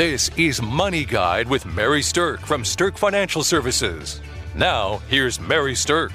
[0.00, 4.22] This is Money Guide with Mary Stirk from Stirk Financial Services.
[4.54, 6.12] Now, here's Mary Stirk.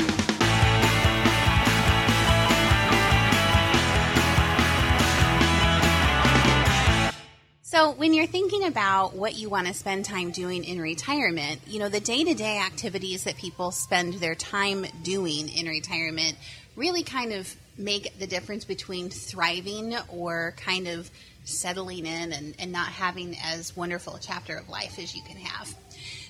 [7.62, 11.78] So, when you're thinking about what you want to spend time doing in retirement, you
[11.78, 16.36] know, the day to day activities that people spend their time doing in retirement
[16.76, 21.12] really kind of make the difference between thriving or kind of
[21.46, 25.38] settling in and, and not having as wonderful a chapter of life as you can
[25.38, 25.74] have.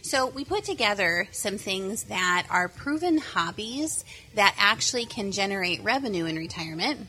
[0.01, 4.05] So, we put together some things that are proven hobbies
[4.35, 7.07] that actually can generate revenue in retirement.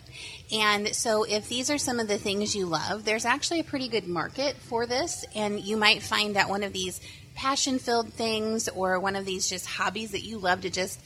[0.50, 3.88] And so, if these are some of the things you love, there's actually a pretty
[3.88, 5.26] good market for this.
[5.34, 7.00] And you might find that one of these
[7.34, 10.98] passion filled things or one of these just hobbies that you love to just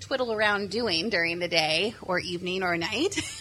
[0.00, 3.18] twiddle around doing during the day or evening or night.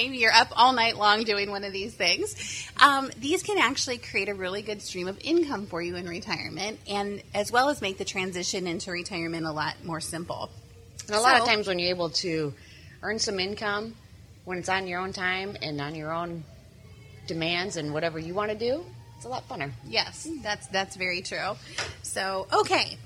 [0.00, 2.66] Maybe you're up all night long doing one of these things.
[2.80, 6.80] Um, these can actually create a really good stream of income for you in retirement,
[6.88, 10.48] and as well as make the transition into retirement a lot more simple.
[11.06, 12.54] And a lot of times, when you're able to
[13.02, 13.94] earn some income
[14.46, 16.44] when it's on your own time and on your own
[17.26, 18.82] demands and whatever you want to do,
[19.16, 19.70] it's a lot funner.
[19.86, 21.56] Yes, that's that's very true.
[22.00, 22.96] So, okay.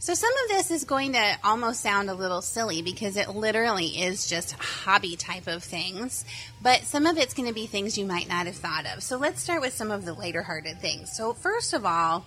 [0.00, 4.00] So some of this is going to almost sound a little silly because it literally
[4.00, 6.24] is just hobby type of things,
[6.62, 9.02] but some of it's going to be things you might not have thought of.
[9.02, 11.14] So let's start with some of the lighter hearted things.
[11.14, 12.24] So first of all,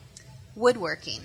[0.55, 1.21] woodworking.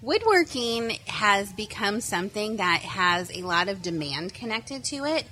[0.00, 5.26] Woodworking has become something that has a lot of demand connected to it.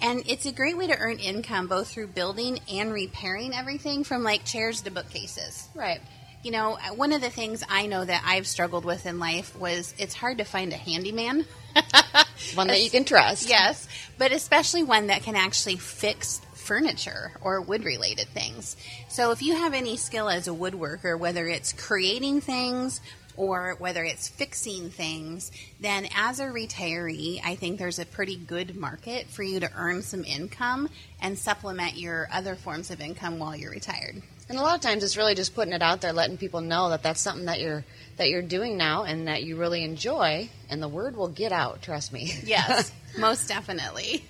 [0.00, 4.22] And it's a great way to earn income both through building and repairing everything from
[4.22, 5.68] like chairs to bookcases.
[5.74, 6.00] Right
[6.42, 9.94] you know, one of the things I know that I've struggled with in life was
[9.98, 11.44] it's hard to find a handyman.
[12.54, 13.48] one that you can trust.
[13.48, 18.76] Yes, but especially one that can actually fix furniture or wood related things.
[19.08, 23.00] So if you have any skill as a woodworker, whether it's creating things
[23.36, 28.76] or whether it's fixing things, then as a retiree, I think there's a pretty good
[28.76, 30.90] market for you to earn some income
[31.22, 34.22] and supplement your other forms of income while you're retired.
[34.48, 36.88] And a lot of times it's really just putting it out there, letting people know
[36.90, 37.84] that that's something that you're
[38.16, 41.82] that you're doing now and that you really enjoy, and the word will get out.
[41.82, 42.32] Trust me.
[42.44, 44.24] Yes, most definitely.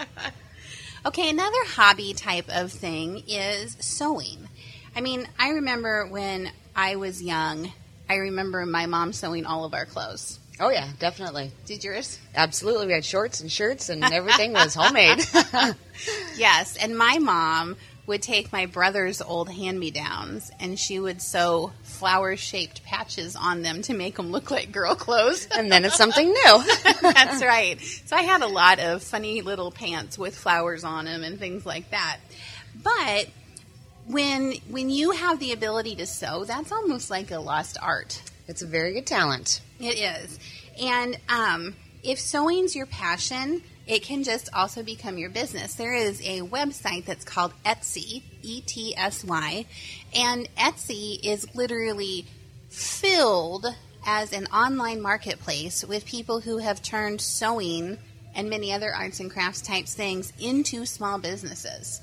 [1.06, 4.48] okay, another hobby type of thing is sewing.
[4.96, 7.72] I mean, I remember when I was young,
[8.10, 10.40] I remember my mom sewing all of our clothes.
[10.60, 11.52] Oh yeah, definitely.
[11.66, 12.18] Did yours?
[12.34, 12.88] Absolutely.
[12.88, 15.20] We had shorts and shirts and everything was homemade.
[16.36, 17.76] yes, and my mom
[18.08, 23.36] would take my brother's old hand me downs and she would sew flower shaped patches
[23.36, 25.46] on them to make them look like girl clothes.
[25.54, 26.64] And then it's something new.
[27.02, 27.78] That's right.
[28.06, 31.66] So I had a lot of funny little pants with flowers on them and things
[31.66, 32.16] like that.
[32.82, 33.28] But
[34.06, 38.22] when when you have the ability to sew, that's almost like a lost art.
[38.46, 39.60] It's a very good talent.
[39.78, 40.38] It is.
[40.80, 45.74] And um, if sewing's your passion, it can just also become your business.
[45.74, 49.64] There is a website that's called Etsy, E T S Y,
[50.14, 52.26] and Etsy is literally
[52.68, 53.66] filled
[54.06, 57.98] as an online marketplace with people who have turned sewing
[58.34, 62.00] and many other arts and crafts types things into small businesses.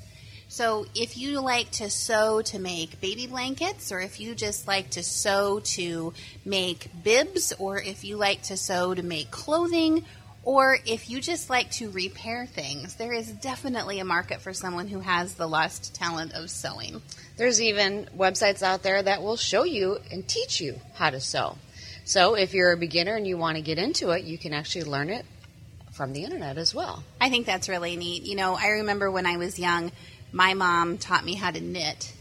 [0.47, 4.91] So if you like to sew to make baby blankets, or if you just like
[4.91, 6.13] to sew to
[6.45, 10.03] make bibs, or if you like to sew to make clothing,
[10.45, 14.87] or if you just like to repair things, there is definitely a market for someone
[14.87, 17.01] who has the lost talent of sewing.
[17.35, 21.57] There's even websites out there that will show you and teach you how to sew.
[22.05, 24.83] So if you're a beginner and you want to get into it, you can actually
[24.83, 25.25] learn it
[25.91, 27.03] from the internet as well.
[27.19, 28.23] I think that's really neat.
[28.23, 29.91] You know, I remember when I was young,
[30.31, 32.13] my mom taught me how to knit,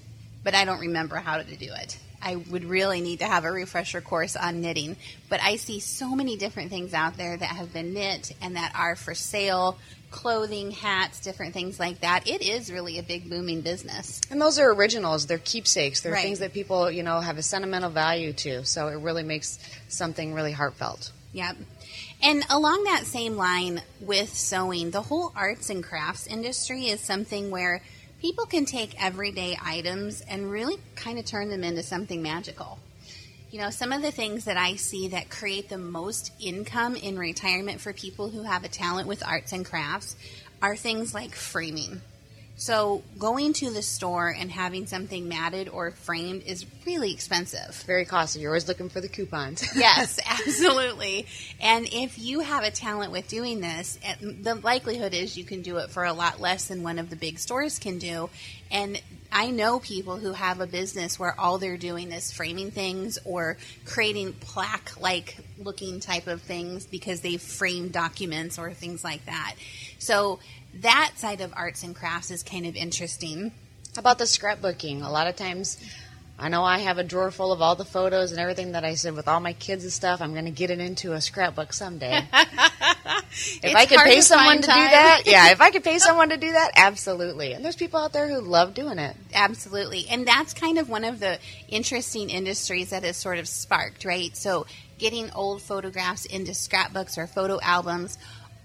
[0.42, 1.98] but I don't remember how to do it.
[2.24, 4.96] I would really need to have a refresher course on knitting.
[5.28, 8.72] But I see so many different things out there that have been knit and that
[8.74, 9.78] are for sale
[10.10, 12.28] clothing, hats, different things like that.
[12.28, 14.20] It is really a big booming business.
[14.30, 16.22] And those are originals, they're keepsakes, they're right.
[16.22, 18.64] things that people, you know, have a sentimental value to.
[18.64, 21.10] So it really makes something really heartfelt.
[21.32, 21.56] Yep.
[22.22, 27.50] And along that same line with sewing, the whole arts and crafts industry is something
[27.50, 27.82] where
[28.24, 32.78] people can take everyday items and really kind of turn them into something magical.
[33.50, 37.18] You know, some of the things that I see that create the most income in
[37.18, 40.16] retirement for people who have a talent with arts and crafts
[40.62, 42.00] are things like framing.
[42.56, 47.82] So going to the store and having something matted or framed is really expensive.
[47.86, 48.42] Very costly.
[48.42, 49.64] You're always looking for the coupons.
[49.76, 51.26] yes, absolutely.
[51.60, 55.78] And if you have a talent with doing this, the likelihood is you can do
[55.78, 58.30] it for a lot less than one of the big stores can do.
[58.70, 59.00] And
[59.32, 63.56] I know people who have a business where all they're doing is framing things or
[63.84, 69.54] creating plaque like looking type of things because they've framed documents or things like that.
[69.98, 70.38] So
[70.80, 73.52] that side of arts and crafts is kind of interesting.
[73.94, 75.04] How about the scrapbooking?
[75.04, 75.78] A lot of times
[76.36, 78.94] I know I have a drawer full of all the photos and everything that I
[78.94, 80.20] said with all my kids and stuff.
[80.20, 82.26] I'm going to get it into a scrapbook someday.
[82.32, 85.98] if It's I could pay to someone to do that, yeah, if I could pay
[86.00, 87.52] someone to do that, absolutely.
[87.52, 89.16] And there's people out there who love doing it.
[89.32, 90.06] Absolutely.
[90.10, 91.38] And that's kind of one of the
[91.68, 94.36] interesting industries that has sort of sparked, right?
[94.36, 94.66] So
[94.98, 98.18] getting old photographs into scrapbooks or photo albums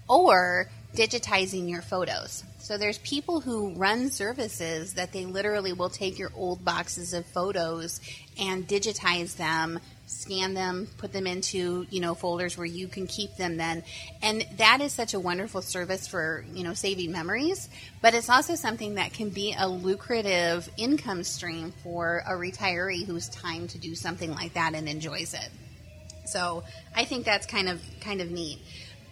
[0.08, 2.44] or digitizing your photos.
[2.58, 7.26] So there's people who run services that they literally will take your old boxes of
[7.26, 8.00] photos
[8.38, 13.36] and digitize them, scan them, put them into, you know, folders where you can keep
[13.36, 13.82] them then.
[14.22, 17.68] And that is such a wonderful service for, you know, saving memories,
[18.02, 23.28] but it's also something that can be a lucrative income stream for a retiree who's
[23.28, 25.48] time to do something like that and enjoys it.
[26.26, 26.62] So
[26.94, 28.60] I think that's kind of kind of neat.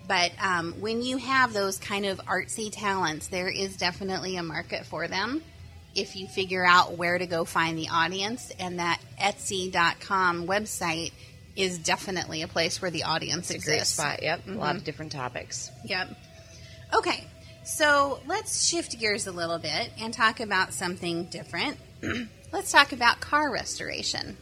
[0.09, 4.87] But um, when you have those kind of artsy talents, there is definitely a market
[4.87, 5.43] for them
[5.95, 8.51] if you figure out where to go find the audience.
[8.59, 11.13] And that Etsy.com website
[11.57, 13.99] is definitely a place where the audience It's a great exists.
[13.99, 14.23] spot.
[14.23, 14.47] Yep.
[14.49, 15.71] A lot of different topics.
[15.85, 16.17] Yep.
[16.95, 17.25] Okay,
[17.65, 21.77] so let's shift gears a little bit and talk about something different.
[22.53, 24.39] let's talk about car restoration.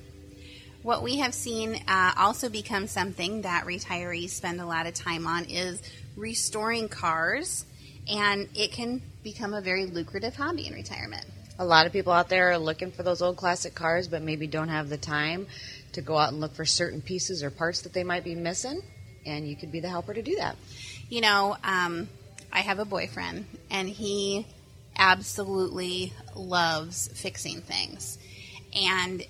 [0.87, 5.27] What we have seen uh, also become something that retirees spend a lot of time
[5.27, 5.83] on is
[6.15, 7.65] restoring cars,
[8.09, 11.25] and it can become a very lucrative hobby in retirement.
[11.59, 14.47] A lot of people out there are looking for those old classic cars, but maybe
[14.47, 15.49] don't have the time
[15.91, 18.81] to go out and look for certain pieces or parts that they might be missing.
[19.27, 20.55] And you could be the helper to do that.
[21.09, 22.09] You know, um,
[22.53, 24.47] I have a boyfriend, and he
[24.97, 28.19] absolutely loves fixing things.
[28.73, 29.25] And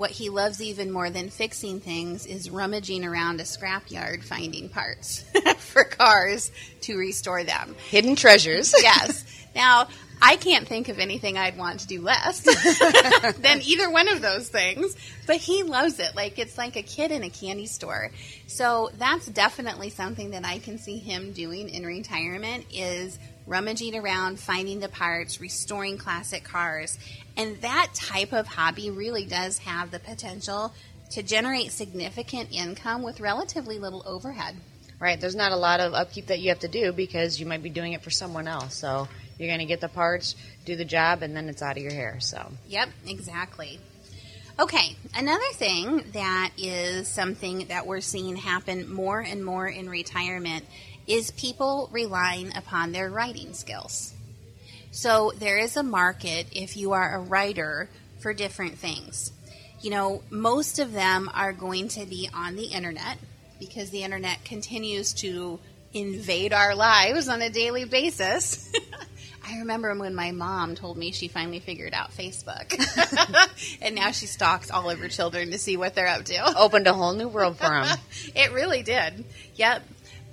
[0.00, 5.22] what he loves even more than fixing things is rummaging around a scrapyard finding parts
[5.58, 6.50] for cars
[6.80, 7.76] to restore them.
[7.90, 8.74] Hidden treasures.
[8.82, 9.26] Yes.
[9.54, 9.88] Now,
[10.22, 12.40] I can't think of anything I'd want to do less
[13.38, 16.16] than either one of those things, but he loves it.
[16.16, 18.10] Like it's like a kid in a candy store.
[18.46, 23.18] So that's definitely something that I can see him doing in retirement is
[23.50, 26.98] rummaging around, finding the parts, restoring classic cars.
[27.36, 30.72] And that type of hobby really does have the potential
[31.10, 34.54] to generate significant income with relatively little overhead.
[35.00, 35.20] Right.
[35.20, 37.70] There's not a lot of upkeep that you have to do because you might be
[37.70, 38.76] doing it for someone else.
[38.76, 39.08] So
[39.38, 41.92] you're going to get the parts, do the job, and then it's out of your
[41.92, 42.20] hair.
[42.20, 43.80] So Yep, exactly.
[44.60, 50.66] Okay, another thing that is something that we're seeing happen more and more in retirement
[51.06, 54.14] is people relying upon their writing skills.
[54.90, 57.88] So there is a market if you are a writer
[58.20, 59.32] for different things.
[59.80, 63.18] You know, most of them are going to be on the internet
[63.58, 65.58] because the internet continues to
[65.92, 68.70] invade our lives on a daily basis.
[69.44, 72.72] I remember when my mom told me she finally figured out Facebook.
[73.82, 76.58] and now she stalks all of her children to see what they're up to.
[76.58, 77.98] opened a whole new world for them.
[78.34, 79.24] it really did.
[79.56, 79.82] Yep.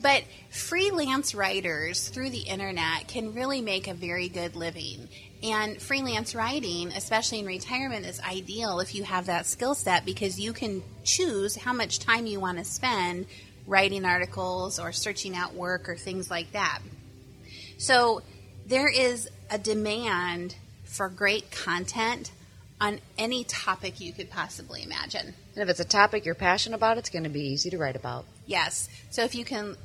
[0.07, 5.09] But freelance writers through the internet can really make a very good living.
[5.44, 10.39] And freelance writing, especially in retirement, is ideal if you have that skill set because
[10.39, 13.25] you can choose how much time you want to spend
[13.67, 16.79] writing articles or searching out work or things like that.
[17.77, 18.22] So
[18.65, 20.55] there is a demand
[20.86, 22.32] for great content
[22.79, 25.34] on any topic you could possibly imagine.
[25.53, 27.98] And if it's a topic you're passionate about, it's going to be easy to write
[27.98, 28.24] about.
[28.46, 28.88] Yes.
[29.10, 29.75] So if you can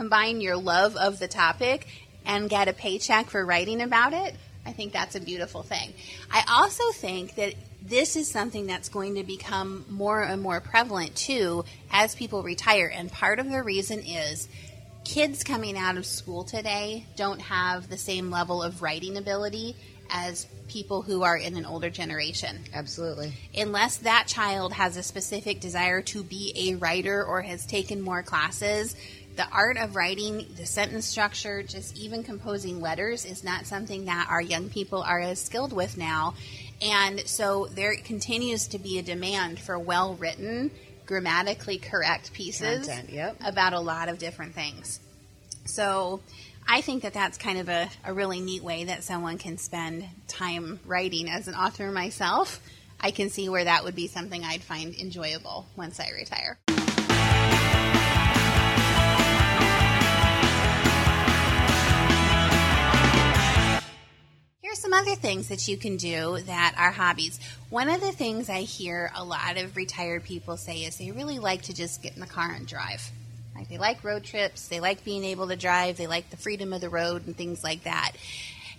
[0.00, 1.86] combine your love of the topic
[2.24, 5.92] and get a paycheck for writing about it, I think that's a beautiful thing.
[6.30, 7.52] I also think that
[7.82, 12.86] this is something that's going to become more and more prevalent too as people retire.
[12.86, 14.48] And part of the reason is
[15.04, 19.76] kids coming out of school today don't have the same level of writing ability
[20.10, 23.32] as people who are in an older generation Absolutely.
[23.56, 28.22] unless that child has a specific desire to be a writer or has taken more
[28.22, 28.94] classes,
[29.36, 34.26] the art of writing, the sentence structure, just even composing letters is not something that
[34.30, 36.34] our young people are as skilled with now.
[36.82, 40.70] And so there continues to be a demand for well written,
[41.06, 43.36] grammatically correct pieces Content, yep.
[43.44, 45.00] about a lot of different things.
[45.64, 46.20] So
[46.66, 50.06] I think that that's kind of a, a really neat way that someone can spend
[50.28, 51.28] time writing.
[51.28, 52.60] As an author myself,
[53.00, 56.58] I can see where that would be something I'd find enjoyable once I retire.
[65.00, 67.40] Other things that you can do that are hobbies.
[67.70, 71.38] One of the things I hear a lot of retired people say is they really
[71.38, 73.10] like to just get in the car and drive.
[73.54, 76.74] Like they like road trips, they like being able to drive, they like the freedom
[76.74, 78.12] of the road and things like that.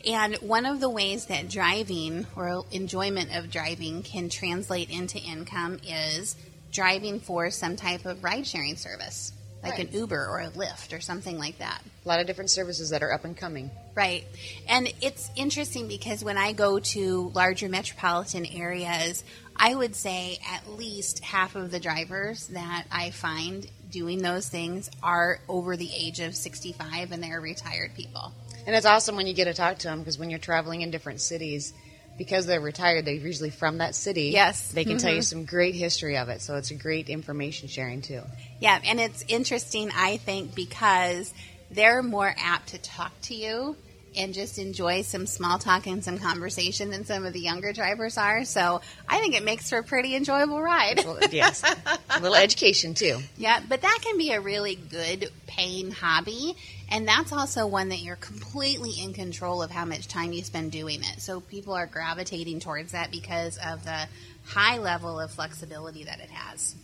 [0.06, 5.80] And one of the ways that driving or enjoyment of driving can translate into income
[5.88, 6.36] is
[6.72, 9.88] driving for some type of ride sharing service, like Right.
[9.88, 11.82] an Uber or a Lyft or something like that.
[12.04, 13.70] A lot of different services that are up and coming.
[13.94, 14.26] Right.
[14.68, 19.24] And it's interesting because when I go to larger metropolitan areas,
[19.56, 24.90] I would say at least half of the drivers that I find doing those things
[25.04, 28.34] are over the age of 65 and they're retired people.
[28.66, 30.92] And it's awesome when you get to talk to them because when you're traveling in
[30.92, 31.74] different cities,
[32.18, 34.30] because they're retired, they're usually from that city.
[34.30, 34.72] Yes.
[34.72, 35.40] They can tell you mm-hmm.
[35.40, 36.42] some great history of it.
[36.42, 38.22] So it's a great information sharing, too.
[38.60, 41.34] Yeah, and it's interesting, I think, because
[41.72, 43.76] they're more apt to talk to you
[44.16, 48.18] and just enjoy some small talk and some conversation than some of the younger drivers
[48.18, 48.44] are.
[48.44, 51.02] So I think it makes for a pretty enjoyable ride.
[51.06, 51.64] Well, yes.
[52.10, 53.20] a little education, too.
[53.38, 56.56] Yeah, but that can be a really good paying hobby.
[56.92, 60.74] And that's also one that you're completely in control of how much time you spend
[60.74, 61.22] doing it.
[61.22, 64.08] So people are gravitating towards that because of the
[64.46, 66.76] high level of flexibility that it has.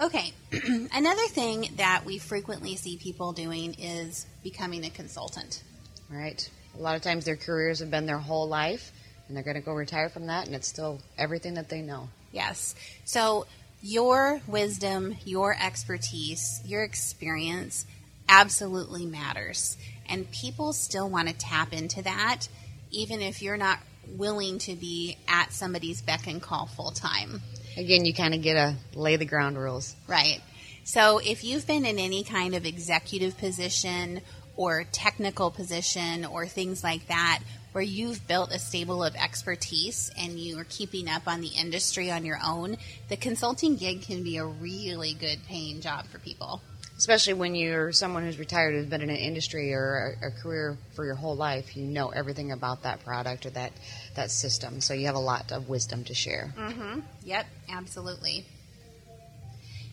[0.00, 0.32] Okay,
[0.92, 5.62] another thing that we frequently see people doing is becoming a consultant.
[6.08, 6.48] Right.
[6.76, 8.92] A lot of times their careers have been their whole life,
[9.26, 12.08] and they're going to go retire from that, and it's still everything that they know.
[12.32, 12.74] Yes.
[13.04, 13.46] So
[13.82, 17.86] your wisdom, your expertise, your experience
[18.28, 19.76] absolutely matters.
[20.08, 22.48] And people still want to tap into that,
[22.90, 23.78] even if you're not
[24.08, 27.40] willing to be at somebody's beck and call full time.
[27.76, 29.96] Again, you kind of get a lay the ground rules.
[30.06, 30.40] Right.
[30.84, 34.20] So if you've been in any kind of executive position
[34.56, 37.40] or technical position or things like that,
[37.72, 42.08] where you've built a stable of expertise and you are keeping up on the industry
[42.08, 42.76] on your own,
[43.08, 46.62] the consulting gig can be a really good paying job for people.
[47.04, 50.78] Especially when you're someone who's retired, who's been in an industry or a, a career
[50.94, 53.72] for your whole life, you know everything about that product or that,
[54.14, 54.80] that system.
[54.80, 56.54] So you have a lot of wisdom to share.
[56.56, 57.00] mm-hmm.
[57.24, 58.46] Yep, absolutely.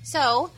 [0.03, 0.51] So,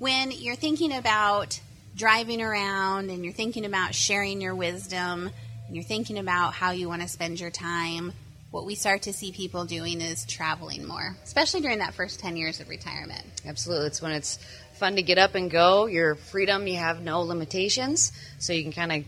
[0.00, 1.60] when you're thinking about
[1.94, 5.30] driving around and you're thinking about sharing your wisdom
[5.68, 8.12] and you're thinking about how you want to spend your time,
[8.50, 12.36] what we start to see people doing is traveling more, especially during that first 10
[12.36, 13.24] years of retirement.
[13.44, 13.86] Absolutely.
[13.88, 14.38] It's when it's
[14.76, 15.86] fun to get up and go.
[15.86, 18.12] Your freedom, you have no limitations.
[18.38, 19.04] So you can kind of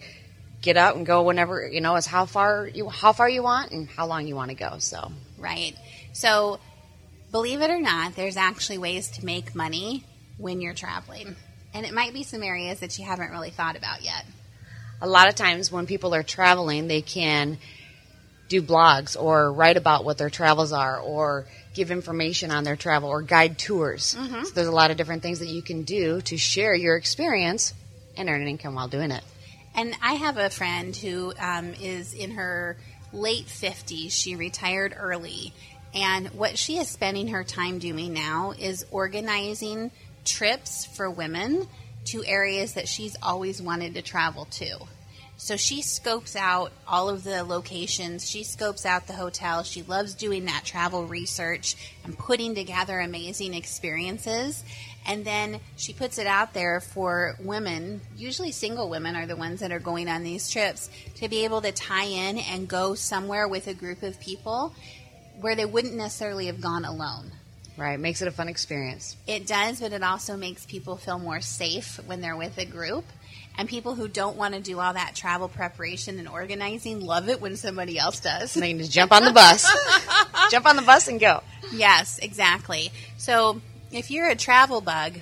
[0.60, 3.70] get out and go whenever, you know, it's how far you, how far you want
[3.70, 4.78] and how long you want to go.
[4.78, 5.76] So Right.
[6.12, 6.58] So,
[7.30, 10.04] believe it or not, there's actually ways to make money
[10.36, 11.36] when you're traveling.
[11.72, 14.24] And it might be some areas that you haven't really thought about yet.
[15.00, 17.58] a lot of times when people are traveling, they can
[18.48, 21.46] do blogs or write about what their travels are or
[21.78, 24.14] give information on their travel or guide tours.
[24.44, 27.72] So there's a lot of different things that you can do to share your experience
[28.16, 29.22] and earn an income while doing it.
[29.74, 32.76] And I have a friend who um, is in her
[33.12, 34.10] late 50s.
[34.10, 35.54] She retired early.
[35.94, 39.90] And what she is spending her time doing now is organizing
[40.24, 41.66] trips for women
[42.06, 44.78] to areas that she's always wanted to travel to.
[45.40, 48.28] So she scopes out all of the locations.
[48.28, 49.62] She scopes out the hotel.
[49.62, 54.64] She loves doing that travel research and putting together amazing experiences.
[55.06, 59.60] And then she puts it out there for women, usually single women are the ones
[59.60, 63.46] that are going on these trips, to be able to tie in and go somewhere
[63.46, 64.74] with a group of people
[65.40, 67.30] where they wouldn't necessarily have gone alone.
[67.76, 69.16] Right, makes it a fun experience.
[69.28, 73.04] It does, but it also makes people feel more safe when they're with a group.
[73.58, 77.40] And people who don't want to do all that travel preparation and organizing love it
[77.40, 78.54] when somebody else does.
[78.54, 79.68] And they can just jump on the bus,
[80.50, 81.42] jump on the bus and go.
[81.72, 82.92] Yes, exactly.
[83.16, 83.60] So
[83.90, 85.14] if you're a travel bug,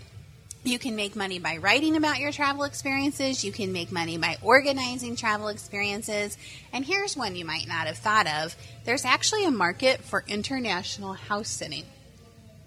[0.65, 3.45] you can make money by writing about your travel experiences.
[3.45, 6.37] You can make money by organizing travel experiences.
[6.73, 11.15] And here's one you might not have thought of there's actually a market for international
[11.15, 11.85] house sitting.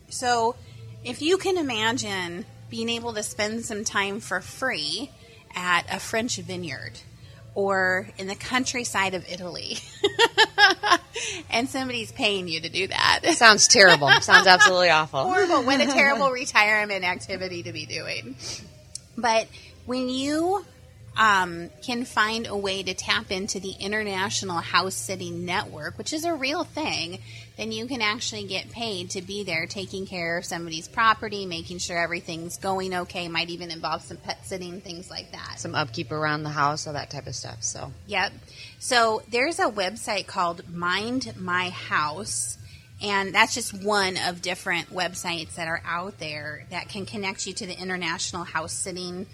[0.09, 0.55] So
[1.03, 5.11] if you can imagine being able to spend some time for free
[5.55, 6.99] at a French vineyard
[7.55, 9.77] or in the countryside of Italy,
[11.49, 13.21] and somebody's paying you to do that.
[13.33, 14.09] Sounds terrible.
[14.21, 15.23] Sounds absolutely awful.
[15.23, 15.63] horrible.
[15.63, 18.35] What a terrible retirement activity to be doing.
[19.17, 19.47] But
[19.85, 20.63] when you
[21.17, 26.23] um, can find a way to tap into the International House Sitting Network, which is
[26.23, 27.19] a real thing,
[27.59, 31.79] then you can actually get paid to be there taking care of somebody's property, making
[31.79, 33.27] sure everything's going okay.
[33.27, 35.59] Might even involve some pet sitting, things like that.
[35.59, 37.61] Some upkeep around the house, all that type of stuff.
[37.61, 38.31] So, Yep.
[38.79, 42.57] So there's a website called Mind My House.
[43.01, 47.53] And that's just one of different websites that are out there that can connect you
[47.53, 49.25] to the international house sitting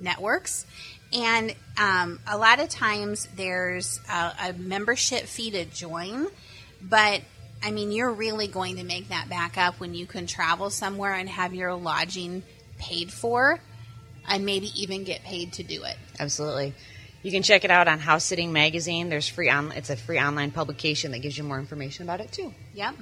[0.00, 0.66] networks.
[1.12, 6.26] And um, a lot of times there's a, a membership fee to join,
[6.82, 7.22] but
[7.62, 11.14] I mean, you're really going to make that back up when you can travel somewhere
[11.14, 12.42] and have your lodging
[12.78, 13.60] paid for
[14.28, 15.96] and maybe even get paid to do it.
[16.20, 16.74] absolutely.
[17.22, 19.08] You can check it out on House Sitting Magazine.
[19.08, 19.72] There's free on.
[19.72, 22.54] It's a free online publication that gives you more information about it too.
[22.74, 22.94] Yep.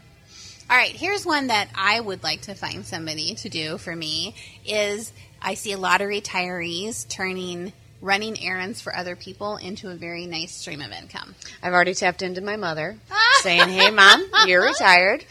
[0.68, 4.34] All right, here's one that I would like to find somebody to do for me
[4.64, 7.72] is I see a lot of retirees turning
[8.06, 11.34] running errands for other people into a very nice stream of income.
[11.62, 12.96] I've already tapped into my mother,
[13.42, 15.24] saying, "Hey, mom, you're retired.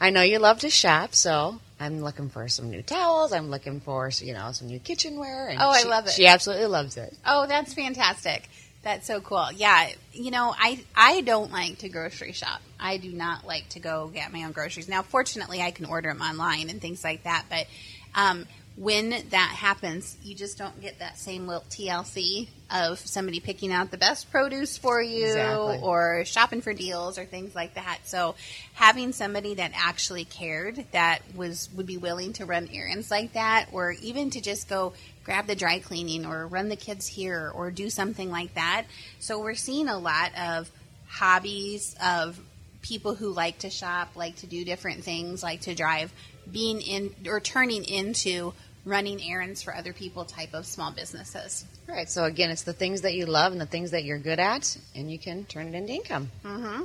[0.00, 3.32] I know you love to shop, so I'm looking for some new towels.
[3.32, 6.12] I'm looking for you know some new kitchenware." And Oh, I she- love it.
[6.12, 7.16] She absolutely loves it.
[7.24, 8.48] Oh, that's fantastic.
[8.82, 9.48] That's so cool.
[9.56, 12.60] Yeah, you know, I I don't like to grocery shop.
[12.78, 14.88] I do not like to go get my own groceries.
[14.88, 17.66] Now, fortunately, I can order them online and things like that, but
[18.14, 18.44] um,
[18.76, 23.92] when that happens, you just don't get that same little TLC of somebody picking out
[23.92, 25.78] the best produce for you Exactly.
[25.80, 27.98] or shopping for deals or things like that.
[28.04, 28.34] So,
[28.72, 33.66] having somebody that actually cared, that was would be willing to run errands like that,
[33.70, 37.70] or even to just go grab the dry cleaning or run the kids here or
[37.70, 38.86] do something like that.
[39.20, 40.68] So, we're seeing a lot of
[41.06, 42.40] hobbies of
[42.82, 46.12] people who like to shop, like to do different things, like to drive,
[46.50, 48.52] being in or turning into
[48.84, 51.64] running errands for other people type of small businesses.
[51.88, 52.08] Right.
[52.08, 54.76] So again, it's the things that you love and the things that you're good at,
[54.94, 56.30] and you can turn it into income.
[56.44, 56.84] Mm-hmm.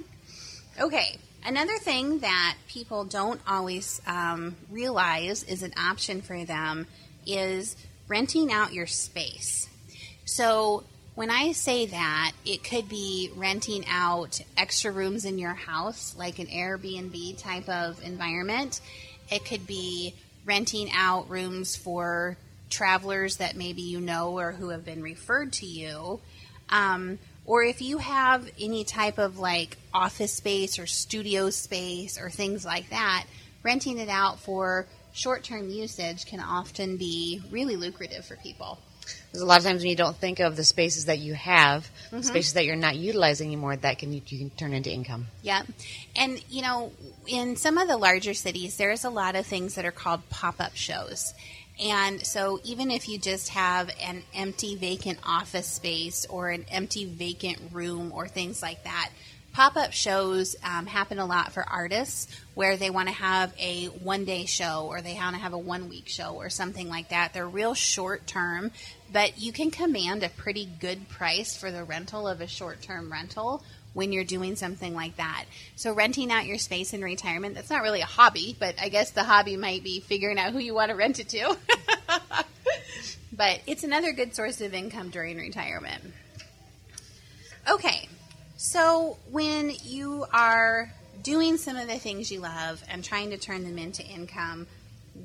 [0.81, 6.87] Okay, another thing that people don't always um, realize is an option for them
[7.25, 7.75] is
[8.07, 9.69] renting out your space.
[10.25, 10.83] So,
[11.15, 16.39] when I say that, it could be renting out extra rooms in your house, like
[16.39, 18.79] an Airbnb type of environment.
[19.31, 20.13] It could be
[20.45, 22.37] renting out rooms for
[22.69, 26.19] travelers that maybe you know or who have been referred to you.
[26.69, 32.29] Um, or if you have any type of like office space or studio space or
[32.29, 33.25] things like that,
[33.63, 38.77] renting it out for short term usage can often be really lucrative for people.
[39.31, 41.89] There's a lot of times when you don't think of the spaces that you have,
[42.07, 42.21] mm-hmm.
[42.21, 45.27] spaces that you're not utilizing anymore, that can you can turn into income.
[45.41, 45.63] Yeah,
[46.15, 46.91] And, you know,
[47.27, 50.59] in some of the larger cities, there's a lot of things that are called pop
[50.59, 51.33] up shows.
[51.81, 57.05] And so, even if you just have an empty vacant office space or an empty
[57.05, 59.11] vacant room or things like that,
[59.59, 63.87] pop up shows um, happen a lot for artists where they want to have a
[63.87, 67.09] one day show or they want to have a one week show or something like
[67.09, 67.33] that.
[67.33, 68.71] They're real short term,
[69.11, 73.11] but you can command a pretty good price for the rental of a short term
[73.11, 75.43] rental when you're doing something like that.
[75.75, 79.11] So renting out your space in retirement, that's not really a hobby, but I guess
[79.11, 81.57] the hobby might be figuring out who you want to rent it to.
[83.33, 86.01] but it's another good source of income during retirement.
[87.69, 88.07] Okay.
[88.61, 90.91] So when you are
[91.23, 94.67] doing some of the things you love and trying to turn them into income,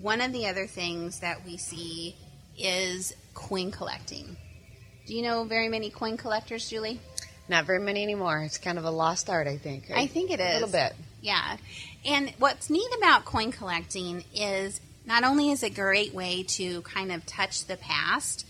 [0.01, 2.15] one of the other things that we see
[2.57, 4.37] is coin collecting.
[5.07, 7.01] Do you know very many coin collectors, Julie?
[7.49, 8.39] Not very many anymore.
[8.45, 9.91] It's kind of a lost art, I think.
[9.93, 10.51] I think it is.
[10.51, 10.93] A little bit.
[11.21, 11.57] Yeah.
[12.05, 16.83] And what's neat about coin collecting is not only is it a great way to
[16.83, 18.47] kind of touch the past,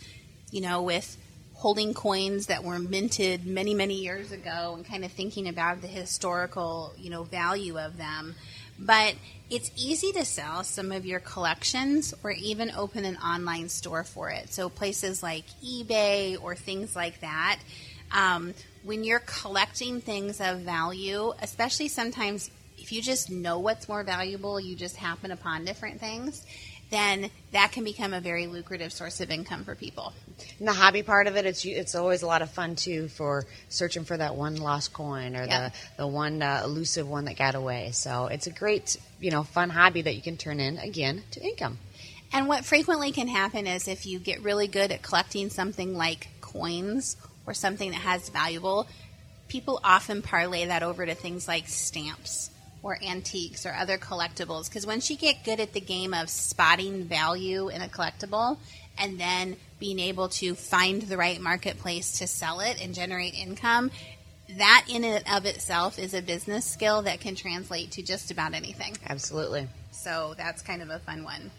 [0.51, 1.17] you know, with
[1.65, 5.87] holding coins that were minted many, many years ago and kind of thinking about the
[5.87, 8.35] historical, you know, value of them.
[8.79, 9.15] But
[9.49, 14.29] it's easy to sell some of your collections or even open an online store for
[14.29, 14.53] it.
[14.53, 17.59] So places like eBay or things like that.
[18.13, 24.05] Um, when you're collecting things of value, especially sometimes if you just know what's more
[24.05, 26.45] valuable, you just happen upon different things,
[26.95, 30.13] then that can become a very lucrative source of income for people.
[30.59, 33.45] And the hobby part of it, it's it's always a lot of fun too for
[33.69, 35.69] searching for that one lost coin or Yeah.
[35.71, 37.91] the the one uh, elusive one that got away.
[37.93, 41.43] So it's a great you know fun hobby that you can turn in again to
[41.43, 41.79] income.
[42.33, 46.29] And what frequently can happen is if you get really good at collecting something like
[46.41, 48.89] coins or something that has valuable,
[49.49, 52.51] people often parlay that over to things like stamps
[52.85, 54.69] or antiques or other collectibles.
[54.69, 58.59] Because once you get good at the game of spotting value in a collectible
[58.99, 63.91] and then being able to find the right marketplace to sell it and generate income,
[64.59, 68.53] that in and of itself is a business skill that can translate to just about
[68.53, 68.95] anything.
[69.07, 69.67] Absolutely.
[69.91, 71.51] So that's kind of a fun one.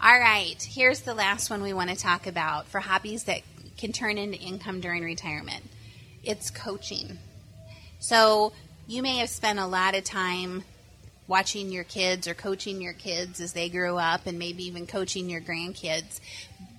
[0.00, 3.42] All right, here's the last one we want to talk about for hobbies that
[3.76, 5.64] can turn into income during retirement.
[6.22, 7.18] It's coaching.
[7.98, 8.52] So
[8.88, 10.64] you may have spent a lot of time
[11.26, 15.28] watching your kids or coaching your kids as they grew up and maybe even coaching
[15.28, 16.20] your grandkids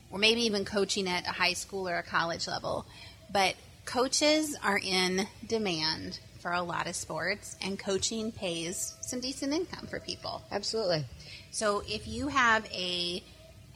[0.09, 2.83] or maybe even coaching at a high school or a college level.
[3.31, 3.53] But
[3.85, 9.85] coaches are in demand for a lot of sports and coaching pays some decent income
[9.85, 10.41] for people.
[10.51, 11.05] Absolutely.
[11.51, 13.21] So if you have a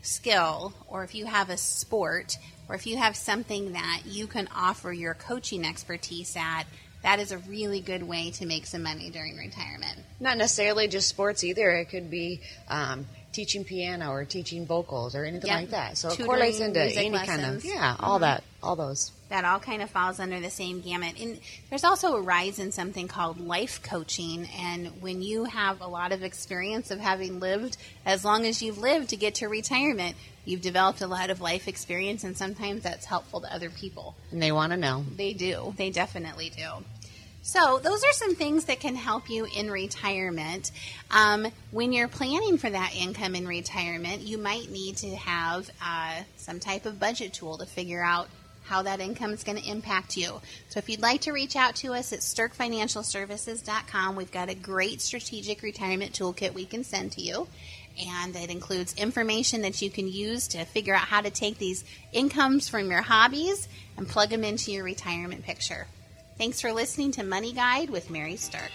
[0.02, 4.50] skill or if you have a sport or if you have something that you can
[4.56, 6.64] offer your coaching expertise at,
[7.04, 10.00] that is a really good way to make some money during retirement.
[10.20, 11.70] Not necessarily just sports either.
[11.72, 15.60] It could be um, teaching piano or teaching vocals or anything Yep.
[15.60, 15.98] like that.
[15.98, 19.12] So it correlates into any kind of yeah, all that, all those.
[19.34, 21.20] That all kind of falls under the same gamut.
[21.20, 21.40] And
[21.72, 24.48] there's also a rise in something called life coaching.
[24.60, 28.78] And when you have a lot of experience of having lived as long as you've
[28.78, 30.16] lived to get to retirement,
[30.46, 34.14] you've developed a lot of life experience, and sometimes that's helpful to other people.
[34.30, 35.04] And they want to know.
[35.16, 35.74] They do.
[35.78, 36.84] They definitely do.
[37.42, 40.72] So, those are some things that can help you in retirement.
[41.10, 46.22] Um, when you're planning for that income in retirement, you might need to have uh,
[46.38, 48.30] some type of budget tool to figure out
[48.64, 50.42] how that income is going to impact you.
[50.70, 55.02] So, if you'd like to reach out to us at stirkfinancialservices.com, we've got a great
[55.02, 57.48] strategic retirement toolkit we can send to you.
[58.08, 61.84] And it includes information that you can use to figure out how to take these
[62.12, 65.86] incomes from your hobbies and plug them into your retirement picture.
[66.38, 68.72] Thanks for listening to Money Guide with Mary Stirk.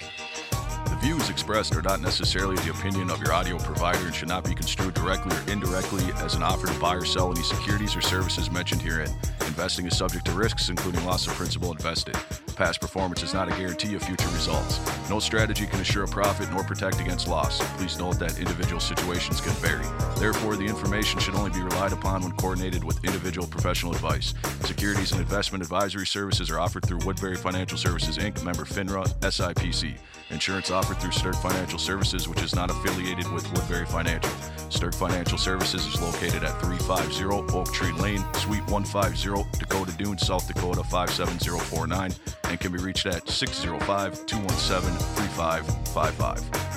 [0.85, 4.44] The views expressed are not necessarily the opinion of your audio provider and should not
[4.44, 8.01] be construed directly or indirectly as an offer to buy or sell any securities or
[8.01, 9.11] services mentioned herein.
[9.59, 12.14] Investing is subject to risks, including loss of principal invested.
[12.55, 14.79] Past performance is not a guarantee of future results.
[15.11, 17.61] No strategy can assure a profit nor protect against loss.
[17.77, 19.85] Please note that individual situations can vary.
[20.21, 24.33] Therefore, the information should only be relied upon when coordinated with individual professional advice.
[24.62, 29.99] Securities and investment advisory services are offered through Woodbury Financial Services Inc., member FINRA, SIPC.
[30.31, 34.31] Insurance offered through Stirk Financial Services, which is not affiliated with Woodbury Financial.
[34.70, 40.46] Stirk Financial Services is located at 350 Oak Tree Lane, Suite 150, Dakota Dunes, South
[40.46, 42.12] Dakota 57049,
[42.44, 46.67] and can be reached at 605 217 3555.